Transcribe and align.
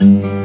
Mm-hmm. 0.00 0.43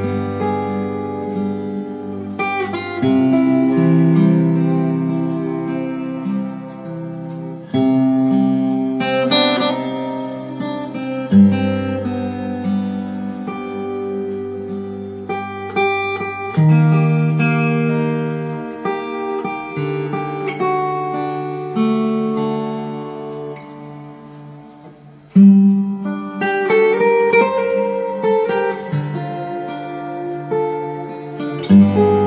Música 31.69 32.18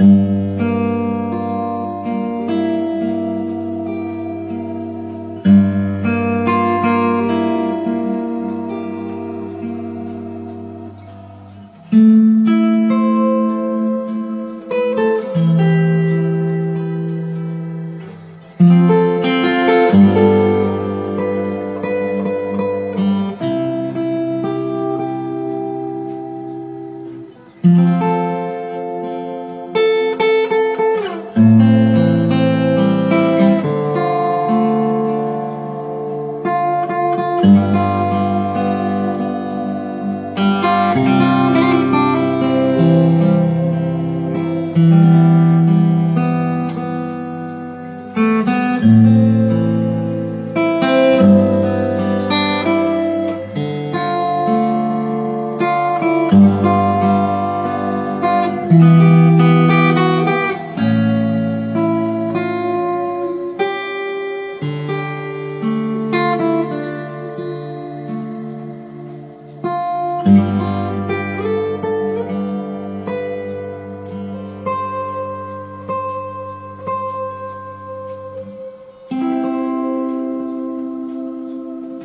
Mm-hmm. 0.00 0.27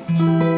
Música 0.10 0.53